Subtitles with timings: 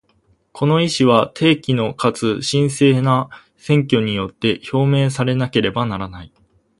[0.51, 6.33] この意思は、定期のかつ真正な選挙によって表明されなければならない。